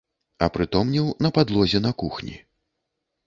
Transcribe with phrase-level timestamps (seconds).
[0.45, 2.33] Апрытомнеў на падлозе на кухні.